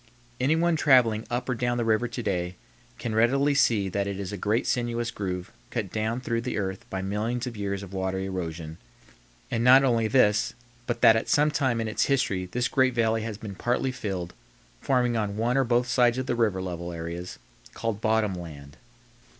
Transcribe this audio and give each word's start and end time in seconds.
Anyone 0.39 0.75
traveling 0.77 1.27
up 1.29 1.47
or 1.47 1.53
down 1.53 1.77
the 1.77 1.85
river 1.85 2.07
to 2.07 2.23
day 2.23 2.55
can 2.97 3.13
readily 3.13 3.53
see 3.53 3.87
that 3.87 4.07
it 4.07 4.19
is 4.19 4.31
a 4.31 4.35
great 4.35 4.65
sinuous 4.65 5.11
groove 5.11 5.51
cut 5.69 5.91
down 5.91 6.21
through 6.21 6.41
the 6.41 6.57
earth 6.57 6.89
by 6.89 7.03
millions 7.03 7.45
of 7.45 7.55
years 7.55 7.83
of 7.83 7.93
water 7.93 8.17
erosion, 8.17 8.79
and 9.51 9.63
not 9.63 9.83
only 9.83 10.07
this, 10.07 10.55
but 10.87 11.01
that 11.01 11.15
at 11.15 11.29
some 11.29 11.51
time 11.51 11.79
in 11.79 11.87
its 11.87 12.05
history 12.05 12.47
this 12.51 12.67
great 12.67 12.95
valley 12.95 13.21
has 13.21 13.37
been 13.37 13.53
partly 13.53 13.91
filled, 13.91 14.33
forming 14.81 15.15
on 15.15 15.37
one 15.37 15.55
or 15.55 15.63
both 15.63 15.87
sides 15.87 16.17
of 16.17 16.25
the 16.25 16.33
river 16.33 16.63
level 16.63 16.91
areas 16.91 17.37
called 17.75 18.01
bottom 18.01 18.33
land. 18.33 18.77